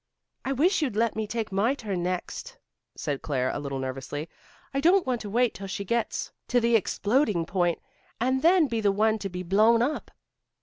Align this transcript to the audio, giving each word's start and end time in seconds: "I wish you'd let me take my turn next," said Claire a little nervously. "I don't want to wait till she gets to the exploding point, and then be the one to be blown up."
"I 0.43 0.51
wish 0.53 0.81
you'd 0.81 0.95
let 0.95 1.15
me 1.15 1.27
take 1.27 1.51
my 1.51 1.75
turn 1.75 2.01
next," 2.01 2.57
said 2.95 3.21
Claire 3.21 3.51
a 3.51 3.59
little 3.59 3.77
nervously. 3.77 4.29
"I 4.73 4.79
don't 4.79 5.05
want 5.05 5.21
to 5.21 5.29
wait 5.29 5.53
till 5.53 5.67
she 5.67 5.85
gets 5.85 6.31
to 6.47 6.59
the 6.59 6.75
exploding 6.75 7.45
point, 7.45 7.77
and 8.19 8.41
then 8.41 8.65
be 8.65 8.81
the 8.81 8.91
one 8.91 9.19
to 9.19 9.29
be 9.29 9.43
blown 9.43 9.83
up." 9.83 10.09